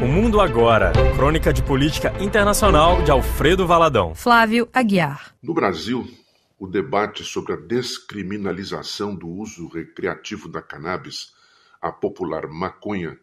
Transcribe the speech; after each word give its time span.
O 0.00 0.06
Mundo 0.06 0.40
Agora, 0.40 0.92
crônica 1.16 1.52
de 1.52 1.60
política 1.60 2.14
internacional 2.22 3.02
de 3.02 3.10
Alfredo 3.10 3.66
Valadão. 3.66 4.14
Flávio 4.14 4.68
Aguiar. 4.72 5.34
No 5.42 5.52
Brasil, 5.52 6.08
o 6.56 6.68
debate 6.68 7.24
sobre 7.24 7.54
a 7.54 7.56
descriminalização 7.56 9.12
do 9.12 9.26
uso 9.26 9.66
recreativo 9.66 10.48
da 10.48 10.62
cannabis, 10.62 11.32
a 11.82 11.90
popular 11.90 12.46
maconha, 12.46 13.18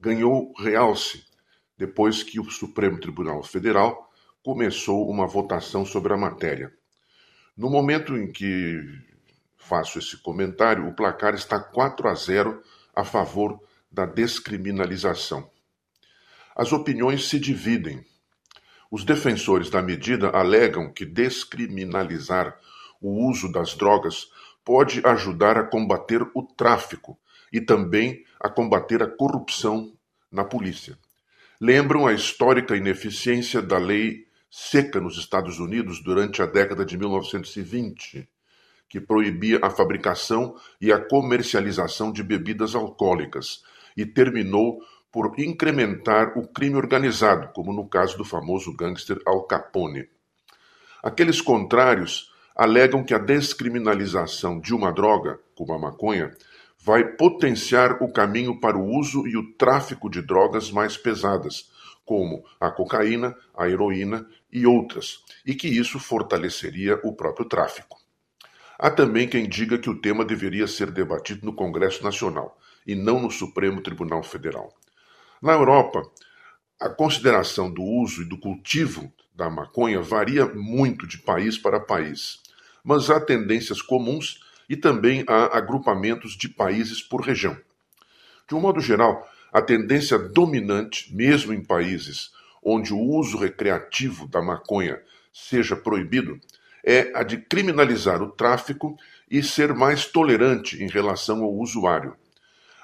ganhou 0.00 0.54
realce 0.58 1.22
depois 1.76 2.22
que 2.22 2.40
o 2.40 2.50
Supremo 2.50 2.98
Tribunal 2.98 3.42
Federal 3.42 4.10
começou 4.42 5.10
uma 5.10 5.26
votação 5.26 5.84
sobre 5.84 6.14
a 6.14 6.16
matéria. 6.16 6.72
No 7.54 7.68
momento 7.68 8.16
em 8.16 8.32
que 8.32 8.80
faço 9.58 9.98
esse 9.98 10.16
comentário, 10.16 10.88
o 10.88 10.94
placar 10.94 11.34
está 11.34 11.60
4 11.60 12.08
a 12.08 12.14
0 12.14 12.62
a 12.94 13.04
favor 13.04 13.60
da 13.92 14.06
descriminalização. 14.06 15.54
As 16.56 16.72
opiniões 16.72 17.28
se 17.28 17.38
dividem. 17.38 18.02
Os 18.90 19.04
defensores 19.04 19.68
da 19.68 19.82
medida 19.82 20.30
alegam 20.30 20.90
que 20.90 21.04
descriminalizar 21.04 22.58
o 22.98 23.28
uso 23.28 23.52
das 23.52 23.74
drogas 23.74 24.28
pode 24.64 25.02
ajudar 25.06 25.58
a 25.58 25.64
combater 25.64 26.22
o 26.34 26.42
tráfico 26.42 27.18
e 27.52 27.60
também 27.60 28.24
a 28.40 28.48
combater 28.48 29.02
a 29.02 29.06
corrupção 29.06 29.92
na 30.32 30.44
polícia. 30.44 30.98
Lembram 31.60 32.06
a 32.06 32.14
histórica 32.14 32.74
ineficiência 32.74 33.60
da 33.60 33.76
lei 33.76 34.26
seca 34.50 34.98
nos 34.98 35.18
Estados 35.18 35.58
Unidos 35.58 36.02
durante 36.02 36.40
a 36.40 36.46
década 36.46 36.86
de 36.86 36.96
1920 36.96 38.26
que 38.88 39.00
proibia 39.00 39.58
a 39.62 39.68
fabricação 39.68 40.56
e 40.80 40.92
a 40.92 40.98
comercialização 40.98 42.12
de 42.12 42.22
bebidas 42.22 42.74
alcoólicas 42.74 43.62
e 43.96 44.04
terminou 44.04 44.80
por 45.10 45.32
incrementar 45.38 46.36
o 46.36 46.46
crime 46.46 46.76
organizado, 46.76 47.48
como 47.54 47.72
no 47.72 47.88
caso 47.88 48.18
do 48.18 48.24
famoso 48.24 48.76
gangster 48.76 49.18
Al 49.24 49.44
Capone. 49.44 50.08
Aqueles 51.02 51.40
contrários 51.40 52.30
alegam 52.54 53.02
que 53.02 53.14
a 53.14 53.18
descriminalização 53.18 54.60
de 54.60 54.74
uma 54.74 54.92
droga, 54.92 55.38
como 55.54 55.72
a 55.72 55.78
maconha, 55.78 56.34
vai 56.78 57.04
potenciar 57.04 58.02
o 58.02 58.12
caminho 58.12 58.60
para 58.60 58.76
o 58.76 58.86
uso 58.98 59.26
e 59.26 59.36
o 59.36 59.54
tráfico 59.54 60.10
de 60.10 60.20
drogas 60.20 60.70
mais 60.70 60.96
pesadas, 60.96 61.70
como 62.04 62.44
a 62.60 62.70
cocaína, 62.70 63.34
a 63.56 63.68
heroína 63.68 64.26
e 64.52 64.66
outras, 64.66 65.24
e 65.44 65.54
que 65.54 65.66
isso 65.66 65.98
fortaleceria 65.98 67.00
o 67.02 67.14
próprio 67.14 67.46
tráfico. 67.46 67.98
Há 68.78 68.90
também 68.90 69.26
quem 69.26 69.48
diga 69.48 69.78
que 69.78 69.88
o 69.88 70.00
tema 70.00 70.24
deveria 70.24 70.66
ser 70.66 70.90
debatido 70.90 71.44
no 71.44 71.54
Congresso 71.54 72.04
Nacional 72.04 72.58
e 72.86 72.94
não 72.94 73.20
no 73.20 73.30
Supremo 73.30 73.80
Tribunal 73.80 74.22
Federal. 74.22 74.72
Na 75.42 75.52
Europa, 75.52 76.02
a 76.78 76.88
consideração 76.88 77.70
do 77.70 77.82
uso 77.82 78.22
e 78.22 78.24
do 78.24 78.38
cultivo 78.38 79.12
da 79.34 79.50
maconha 79.50 80.00
varia 80.00 80.46
muito 80.46 81.06
de 81.06 81.18
país 81.18 81.58
para 81.58 81.80
país, 81.80 82.40
mas 82.84 83.10
há 83.10 83.20
tendências 83.20 83.82
comuns 83.82 84.40
e 84.68 84.76
também 84.76 85.24
há 85.26 85.56
agrupamentos 85.56 86.36
de 86.36 86.48
países 86.48 87.02
por 87.02 87.20
região. 87.20 87.56
De 88.48 88.54
um 88.54 88.60
modo 88.60 88.80
geral, 88.80 89.28
a 89.52 89.60
tendência 89.60 90.18
dominante, 90.18 91.14
mesmo 91.14 91.52
em 91.52 91.62
países 91.62 92.30
onde 92.62 92.92
o 92.92 92.98
uso 92.98 93.38
recreativo 93.38 94.26
da 94.26 94.42
maconha 94.42 95.00
seja 95.32 95.76
proibido, 95.76 96.40
é 96.84 97.12
a 97.14 97.22
de 97.22 97.36
criminalizar 97.36 98.20
o 98.22 98.30
tráfico 98.30 98.96
e 99.30 99.42
ser 99.42 99.72
mais 99.72 100.06
tolerante 100.06 100.82
em 100.82 100.88
relação 100.88 101.42
ao 101.42 101.54
usuário. 101.54 102.16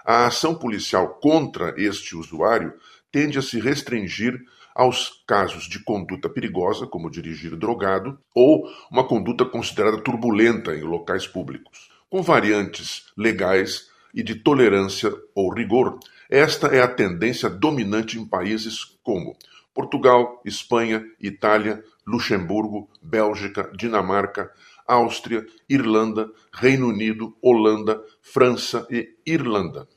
A 0.04 0.26
ação 0.26 0.54
policial 0.54 1.20
contra 1.20 1.74
este 1.76 2.16
usuário 2.16 2.74
tende 3.10 3.38
a 3.38 3.42
se 3.42 3.60
restringir 3.60 4.40
aos 4.74 5.22
casos 5.26 5.64
de 5.64 5.82
conduta 5.82 6.28
perigosa, 6.28 6.86
como 6.86 7.10
dirigir 7.10 7.56
drogado, 7.56 8.18
ou 8.34 8.66
uma 8.90 9.06
conduta 9.06 9.44
considerada 9.44 10.00
turbulenta 10.00 10.74
em 10.74 10.82
locais 10.82 11.26
públicos. 11.26 11.90
Com 12.08 12.22
variantes 12.22 13.06
legais 13.16 13.90
e 14.14 14.22
de 14.22 14.34
tolerância 14.34 15.12
ou 15.34 15.52
rigor, 15.52 15.98
esta 16.28 16.68
é 16.68 16.80
a 16.80 16.88
tendência 16.88 17.48
dominante 17.48 18.18
em 18.18 18.24
países 18.24 18.96
como 19.02 19.36
Portugal, 19.74 20.40
Espanha, 20.44 21.04
Itália, 21.20 21.82
Luxemburgo, 22.06 22.88
Bélgica, 23.02 23.70
Dinamarca, 23.74 24.50
Áustria, 24.86 25.46
Irlanda, 25.68 26.30
Reino 26.52 26.88
Unido, 26.88 27.36
Holanda, 27.40 28.02
França 28.20 28.86
e 28.90 29.16
Irlanda. 29.24 29.88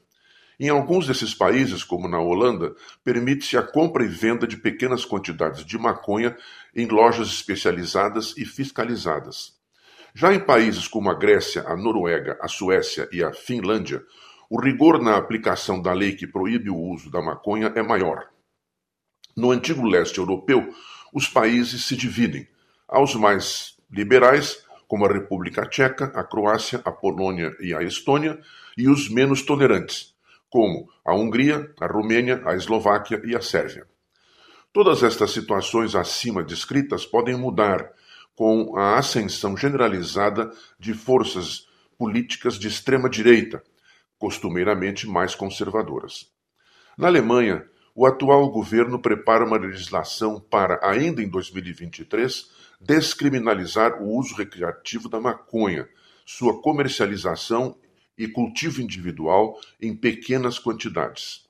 Em 0.60 0.70
alguns 0.70 1.08
desses 1.08 1.34
países, 1.34 1.84
como 1.84 2.08
na 2.08 2.20
Holanda, 2.20 2.74
permite-se 3.04 3.58
a 3.58 3.62
compra 3.62 4.06
e 4.06 4.08
venda 4.08 4.48
de 4.48 4.56
pequenas 4.56 5.04
quantidades 5.04 5.66
de 5.66 5.78
maconha 5.78 6.36
em 6.74 6.88
lojas 6.88 7.28
especializadas 7.28 8.34
e 8.38 8.46
fiscalizadas. 8.46 9.54
Já 10.14 10.34
em 10.34 10.40
países 10.40 10.88
como 10.88 11.10
a 11.10 11.14
Grécia, 11.14 11.64
a 11.68 11.76
Noruega, 11.76 12.38
a 12.42 12.48
Suécia 12.48 13.10
e 13.12 13.22
a 13.22 13.34
Finlândia, 13.34 14.02
o 14.50 14.62
rigor 14.62 15.02
na 15.02 15.18
aplicação 15.18 15.82
da 15.82 15.92
lei 15.92 16.16
que 16.16 16.26
proíbe 16.26 16.70
o 16.70 16.78
uso 16.78 17.12
da 17.12 17.22
maconha 17.22 17.74
é 17.76 17.84
maior. 17.84 18.30
No 19.36 19.52
antigo 19.52 19.86
leste 19.86 20.20
europeu, 20.20 20.74
os 21.14 21.28
países 21.28 21.84
se 21.84 21.98
dividem. 21.98 22.48
Aos 22.88 23.14
mais 23.16 23.76
liberais, 23.92 24.64
como 24.88 25.06
a 25.06 25.12
República 25.12 25.66
Tcheca, 25.68 26.06
a 26.16 26.24
Croácia, 26.24 26.82
a 26.86 26.92
Polônia 26.92 27.54
e 27.60 27.74
a 27.74 27.82
Estônia, 27.82 28.40
e 28.78 28.88
os 28.88 29.10
menos 29.10 29.42
tolerantes, 29.42 30.15
como 30.50 30.88
a 31.04 31.14
Hungria, 31.16 31.74
a 31.80 31.88
Romênia, 31.88 32.42
a 32.46 32.56
Eslováquia 32.56 33.22
e 33.26 33.36
a 33.36 33.42
Sérvia. 33.42 33.86
Todas 34.72 35.04
estas 35.04 35.32
situações 35.32 35.96
acima 35.96 36.44
descritas 36.44 37.06
podem 37.06 37.36
mudar 37.36 37.92
com 38.36 38.78
a 38.78 38.98
ascensão 38.98 39.56
generalizada 39.56 40.52
de 40.78 40.94
forças 40.94 41.68
políticas 41.98 42.60
de 42.60 42.68
extrema 42.68 43.10
direita, 43.10 43.64
costumeiramente 44.18 45.08
mais 45.08 45.34
conservadoras. 45.34 46.30
Na 46.98 47.08
Alemanha, 47.08 47.66
o 47.94 48.06
atual 48.06 48.50
governo 48.50 49.00
prepara 49.00 49.46
uma 49.46 49.58
legislação 49.58 50.40
para, 50.40 50.80
ainda 50.84 51.22
em 51.22 51.30
2023, 51.30 52.52
descriminalizar 52.82 54.02
o 54.02 54.18
uso 54.18 54.36
recreativo 54.36 55.08
da 55.08 55.20
maconha, 55.20 55.88
sua 56.26 56.62
comercialização 56.62 57.78
e 58.18 58.28
cultivo 58.28 58.82
individual 58.82 59.60
em 59.82 59.96
pequenas 59.96 60.60
quantidades. 60.60 61.46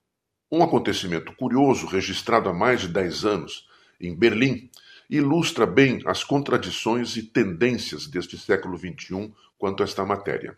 Um 0.51 0.63
acontecimento 0.63 1.33
curioso 1.33 1.85
registrado 1.85 2.49
há 2.49 2.53
mais 2.53 2.81
de 2.81 2.87
10 2.89 3.25
anos, 3.25 3.67
em 3.99 4.15
Berlim, 4.15 4.69
ilustra 5.09 5.65
bem 5.65 6.01
as 6.05 6.23
contradições 6.23 7.15
e 7.17 7.23
tendências 7.23 8.07
deste 8.07 8.37
século 8.37 8.77
XXI 8.77 9.31
quanto 9.57 9.81
a 9.81 9.83
esta 9.83 10.05
matéria. 10.05 10.57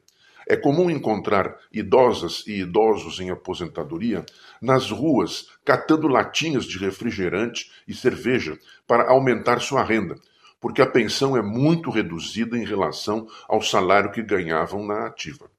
É 0.49 0.55
comum 0.55 0.89
encontrar 0.89 1.57
idosas 1.73 2.43
e 2.47 2.61
idosos 2.61 3.19
em 3.19 3.29
aposentadoria 3.29 4.25
nas 4.61 4.89
ruas 4.89 5.49
catando 5.65 6.07
latinhas 6.07 6.65
de 6.65 6.77
refrigerante 6.77 7.69
e 7.85 7.93
cerveja 7.93 8.57
para 8.87 9.09
aumentar 9.09 9.59
sua 9.59 9.83
renda, 9.83 10.15
porque 10.59 10.81
a 10.81 10.89
pensão 10.89 11.35
é 11.35 11.41
muito 11.41 11.89
reduzida 11.89 12.57
em 12.57 12.63
relação 12.63 13.27
ao 13.47 13.61
salário 13.61 14.11
que 14.11 14.23
ganhavam 14.23 14.85
na 14.85 15.05
ativa. 15.05 15.51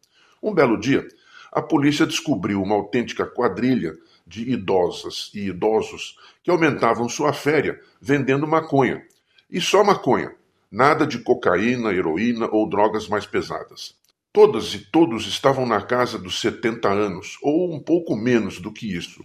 Um 0.43 0.55
belo 0.55 0.79
dia, 0.79 1.07
a 1.53 1.63
polícia 1.63 2.07
descobriu 2.07 2.63
uma 2.63 2.75
autêntica 2.75 3.27
quadrilha 3.27 3.95
de 4.27 4.51
idosas 4.51 5.31
e 5.35 5.49
idosos 5.49 6.17
que 6.43 6.51
aumentavam 6.51 7.09
sua 7.09 7.33
féria 7.33 7.81
vendendo 8.01 8.47
maconha. 8.47 9.03
E 9.51 9.61
só 9.61 9.83
maconha, 9.83 10.33
nada 10.71 11.07
de 11.07 11.19
cocaína, 11.19 11.93
heroína 11.93 12.49
ou 12.53 12.69
drogas 12.69 13.09
mais 13.09 13.27
pesadas. 13.27 13.97
Todas 14.33 14.75
e 14.75 14.79
todos 14.79 15.27
estavam 15.27 15.67
na 15.67 15.81
casa 15.81 16.19
dos 16.19 16.41
70 16.41 16.89
anos, 16.89 17.39
ou 17.43 17.75
um 17.75 17.81
pouco 17.81 18.15
menos 18.15 18.61
do 18.61 18.71
que 18.71 18.95
isso. 18.95 19.25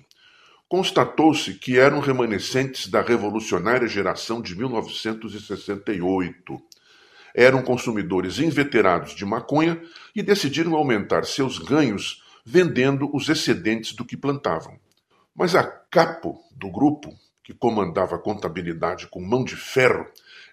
Constatou-se 0.68 1.54
que 1.56 1.78
eram 1.78 2.00
remanescentes 2.00 2.88
da 2.88 3.02
revolucionária 3.02 3.88
geração 3.88 4.42
de 4.42 4.56
1968. 4.56 6.60
Eram 7.34 7.64
consumidores 7.64 8.40
inveterados 8.40 9.14
de 9.14 9.26
maconha 9.26 9.82
e 10.16 10.22
decidiram 10.22 10.76
aumentar 10.76 11.26
seus 11.26 11.58
ganhos 11.58 12.24
vendendo 12.46 13.10
os 13.16 13.30
excedentes 13.30 13.94
do 13.94 14.06
que 14.06 14.18
plantavam. 14.18 14.78
Mas 15.36 15.56
a 15.56 15.64
capo 15.64 16.40
do 16.56 16.70
grupo, 16.70 17.18
que 17.44 17.54
comandava 17.54 18.16
a 18.16 18.20
contabilidade 18.20 19.08
com 19.08 19.20
mão 19.20 19.44
de 19.44 19.56
ferro, 19.56 20.06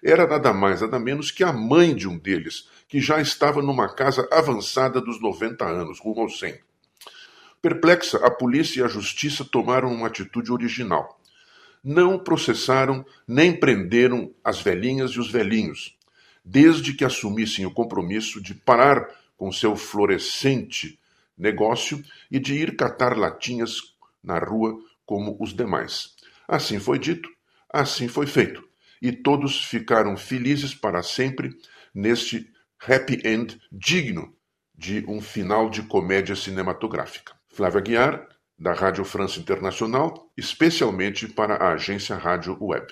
era 0.03 0.25
nada 0.25 0.51
mais 0.53 0.81
nada 0.81 0.97
menos 0.97 1.29
que 1.29 1.43
a 1.43 1.53
mãe 1.53 1.95
de 1.95 2.07
um 2.07 2.17
deles, 2.17 2.67
que 2.87 2.99
já 2.99 3.21
estava 3.21 3.61
numa 3.61 3.93
casa 3.93 4.27
avançada 4.31 4.99
dos 4.99 5.21
90 5.21 5.63
anos, 5.63 5.99
rumo 5.99 6.21
aos 6.21 6.39
100. 6.39 6.59
Perplexa, 7.61 8.17
a 8.25 8.31
polícia 8.31 8.81
e 8.81 8.83
a 8.83 8.87
justiça 8.87 9.45
tomaram 9.45 9.93
uma 9.93 10.07
atitude 10.07 10.51
original. 10.51 11.19
Não 11.83 12.17
processaram 12.17 13.05
nem 13.27 13.55
prenderam 13.55 14.33
as 14.43 14.59
velhinhas 14.59 15.11
e 15.11 15.19
os 15.19 15.29
velhinhos, 15.29 15.95
desde 16.43 16.93
que 16.93 17.05
assumissem 17.05 17.65
o 17.65 17.71
compromisso 17.71 18.41
de 18.41 18.53
parar 18.53 19.07
com 19.37 19.51
seu 19.51 19.75
florescente 19.75 20.99
negócio 21.37 22.03
e 22.29 22.39
de 22.39 22.53
ir 22.53 22.75
catar 22.75 23.17
latinhas 23.17 23.95
na 24.23 24.37
rua 24.37 24.77
como 25.05 25.35
os 25.39 25.53
demais. 25.53 26.15
Assim 26.47 26.79
foi 26.79 26.99
dito, 26.99 27.29
assim 27.71 28.07
foi 28.07 28.27
feito, 28.27 28.63
e 29.01 29.11
todos 29.11 29.63
ficaram 29.65 30.15
felizes 30.15 30.75
para 30.75 31.01
sempre 31.01 31.57
neste 31.93 32.49
happy 32.87 33.21
end 33.25 33.59
digno 33.71 34.35
de 34.75 35.05
um 35.07 35.21
final 35.21 35.69
de 35.69 35.83
comédia 35.83 36.35
cinematográfica. 36.35 37.33
Flávia 37.49 37.81
Guiar, 37.81 38.27
da 38.57 38.73
Rádio 38.73 39.03
França 39.03 39.39
Internacional, 39.39 40.31
especialmente 40.37 41.27
para 41.27 41.55
a 41.55 41.73
agência 41.73 42.15
Rádio 42.15 42.57
Web. 42.61 42.87